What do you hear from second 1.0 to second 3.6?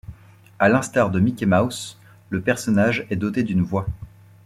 de Mickey Mouse, le personnage est doté